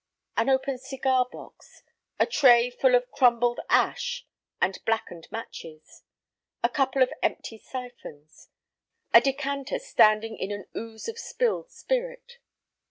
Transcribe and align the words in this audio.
An 0.35 0.49
open 0.49 0.79
cigar 0.79 1.27
box, 1.31 1.83
a 2.19 2.25
tray 2.25 2.71
full 2.71 2.95
of 2.95 3.11
crumbled 3.11 3.59
ash 3.69 4.25
and 4.59 4.83
blackened 4.83 5.27
matches, 5.31 6.01
a 6.63 6.69
couple 6.69 7.03
of 7.03 7.13
empty 7.21 7.59
syphons, 7.59 8.49
a 9.13 9.21
decanter 9.21 9.77
standing 9.77 10.39
in 10.39 10.49
an 10.51 10.65
ooze 10.75 11.07
of 11.07 11.19
spilled 11.19 11.69
spirit. 11.69 12.39